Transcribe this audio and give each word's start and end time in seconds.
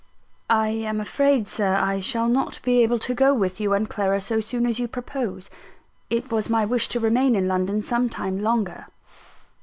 "I 0.49 0.69
am 0.69 0.99
afraid, 0.99 1.47
Sir, 1.47 1.75
I 1.75 1.99
shall 1.99 2.27
not 2.27 2.59
be 2.63 2.81
able 2.81 2.97
to 2.97 3.13
go 3.13 3.35
with 3.35 3.61
you 3.61 3.73
and 3.73 3.87
Clara 3.87 4.19
so 4.19 4.39
soon 4.41 4.65
as 4.65 4.79
you 4.79 4.87
propose. 4.87 5.47
It 6.09 6.31
was 6.31 6.49
my 6.49 6.65
wish 6.65 6.87
to 6.87 6.99
remain 6.99 7.35
in 7.35 7.47
London 7.47 7.83
some 7.83 8.09
time 8.09 8.41
longer." 8.41 8.87